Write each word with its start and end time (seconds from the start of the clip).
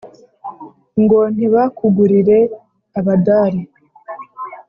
Ngo 1.01 1.19
ntibakugurire 1.33 2.39
abadari 2.99 3.61